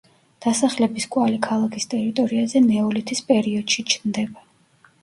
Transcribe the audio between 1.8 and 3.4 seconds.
ტერიტორიაზე ნეოლითის